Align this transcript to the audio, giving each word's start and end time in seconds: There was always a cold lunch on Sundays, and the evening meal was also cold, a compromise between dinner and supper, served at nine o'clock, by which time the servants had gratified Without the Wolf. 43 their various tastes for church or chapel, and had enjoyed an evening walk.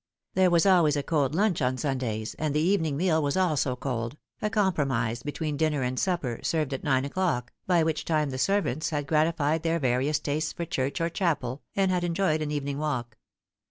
There 0.33 0.49
was 0.49 0.65
always 0.65 0.95
a 0.95 1.03
cold 1.03 1.35
lunch 1.35 1.61
on 1.61 1.77
Sundays, 1.77 2.33
and 2.39 2.55
the 2.55 2.59
evening 2.59 2.97
meal 2.97 3.21
was 3.21 3.37
also 3.37 3.75
cold, 3.75 4.17
a 4.41 4.49
compromise 4.49 5.21
between 5.21 5.57
dinner 5.57 5.83
and 5.83 5.99
supper, 5.99 6.39
served 6.41 6.73
at 6.73 6.83
nine 6.83 7.05
o'clock, 7.05 7.53
by 7.67 7.83
which 7.83 8.03
time 8.03 8.31
the 8.31 8.39
servants 8.39 8.89
had 8.89 9.05
gratified 9.05 9.61
Without 9.63 9.63
the 9.63 9.69
Wolf. 9.69 9.81
43 9.81 9.87
their 9.91 9.95
various 9.99 10.19
tastes 10.19 10.53
for 10.53 10.65
church 10.65 10.99
or 11.01 11.09
chapel, 11.11 11.61
and 11.75 11.91
had 11.91 12.03
enjoyed 12.03 12.41
an 12.41 12.49
evening 12.49 12.79
walk. 12.79 13.15